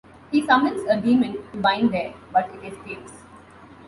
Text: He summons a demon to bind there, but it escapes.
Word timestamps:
He 0.31 0.41
summons 0.43 0.81
a 0.89 0.99
demon 0.99 1.33
to 1.51 1.57
bind 1.59 1.91
there, 1.93 2.15
but 2.33 2.49
it 2.55 2.73
escapes. 2.73 3.11